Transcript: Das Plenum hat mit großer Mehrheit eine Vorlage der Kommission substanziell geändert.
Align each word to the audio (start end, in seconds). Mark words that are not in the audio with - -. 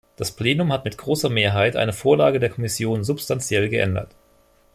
Das 0.15 0.31
Plenum 0.31 0.73
hat 0.73 0.83
mit 0.83 0.97
großer 0.97 1.29
Mehrheit 1.29 1.75
eine 1.75 1.93
Vorlage 1.93 2.39
der 2.39 2.49
Kommission 2.49 3.03
substanziell 3.03 3.69
geändert. 3.69 4.15